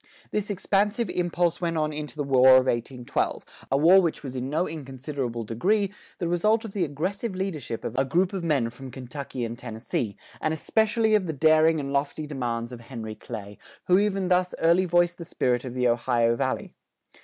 [0.31, 4.49] This expansive impulse went on into the War of 1812, a war which was in
[4.49, 8.89] no inconsiderable degree, the result of the aggressive leadership of a group of men from
[8.89, 13.99] Kentucky and Tennessee, and especially of the daring and lofty demands of Henry Clay, who
[13.99, 16.73] even thus early voiced the spirit of the Ohio Valley.